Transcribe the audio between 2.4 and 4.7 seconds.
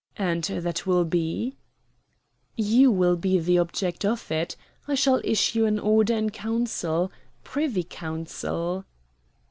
"You will be the object of it.